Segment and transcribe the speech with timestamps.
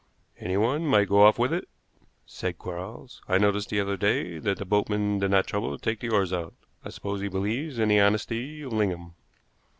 [0.39, 1.69] "Anyone might go off with it,"
[2.25, 3.21] said Quarles.
[3.27, 6.33] "I noticed the other day that the boatman did not trouble to take the oars
[6.33, 6.55] out.
[6.83, 9.13] I suppose he believes in the honesty of Lingham."